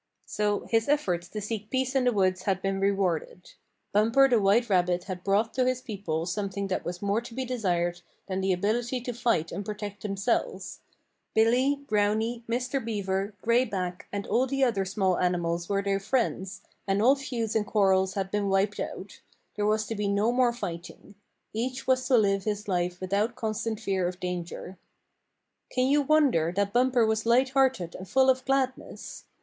[0.25, 3.51] So his efforts to seek peace in the woods had been rewarded.
[3.91, 7.45] Bumper the white rabbit had brought to his people something that was more to be
[7.45, 10.79] desired than the ability to fight and protect themselves.
[11.35, 12.83] Billy, Browny, Mr.
[12.83, 17.55] Beaver, Gray Back and all the other small animals were their friends, and all feuds
[17.55, 19.21] and quarrels had been wiped out.
[19.53, 21.13] There was to be no more fighting.
[21.53, 24.79] Each was to live his life without constant fear of danger.
[25.69, 29.25] Can you wonder that Bumper was light hearted and full of gladness?